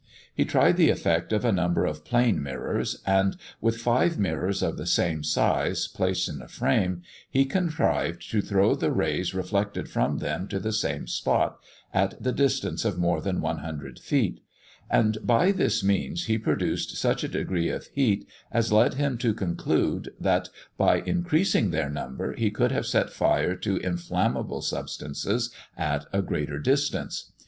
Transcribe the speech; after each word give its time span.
He 0.33 0.45
tried 0.45 0.77
the 0.77 0.89
effect 0.89 1.31
of 1.31 1.45
a 1.45 1.51
number 1.51 1.85
of 1.85 2.03
plane 2.03 2.41
mirrors; 2.41 3.03
and, 3.05 3.37
with 3.61 3.77
five 3.77 4.17
mirrors 4.17 4.63
of 4.63 4.75
the 4.75 4.87
same 4.87 5.23
size, 5.23 5.85
placed 5.87 6.27
in 6.27 6.41
a 6.41 6.47
frame, 6.47 7.03
he 7.29 7.45
contrived 7.45 8.27
to 8.31 8.41
throw 8.41 8.73
the 8.73 8.91
rays 8.91 9.35
reflected 9.35 9.87
from 9.91 10.17
them 10.17 10.47
to 10.47 10.57
the 10.59 10.73
same 10.73 11.05
spot, 11.05 11.59
at 11.93 12.15
the 12.19 12.31
distance 12.31 12.83
of 12.83 12.97
more 12.97 13.21
than 13.21 13.41
100 13.41 13.99
feet; 13.99 14.39
and 14.89 15.19
by 15.21 15.51
this 15.51 15.83
means 15.83 16.25
he 16.25 16.39
produced 16.39 16.97
such 16.97 17.23
a 17.23 17.27
degree 17.27 17.69
of 17.69 17.85
heat, 17.93 18.27
as 18.51 18.71
led 18.71 18.95
him 18.95 19.19
to 19.19 19.35
conclude 19.35 20.11
that, 20.19 20.49
by 20.79 21.01
increasing 21.05 21.69
their 21.69 21.91
number, 21.91 22.33
he 22.33 22.49
could 22.49 22.71
have 22.71 22.87
set 22.87 23.11
fire 23.13 23.55
to 23.55 23.77
inflammable 23.77 24.63
substances 24.63 25.51
at 25.77 26.05
a 26.11 26.23
greater 26.23 26.57
distance. 26.57 27.31